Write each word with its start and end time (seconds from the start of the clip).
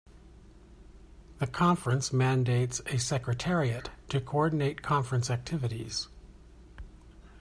The 1.37 1.45
Conference 1.45 2.11
mandates 2.11 2.81
a 2.87 2.97
Secretariat 2.97 3.91
to 4.09 4.19
Coordinate 4.19 4.81
Conference 4.81 5.29
activities. 5.29 6.07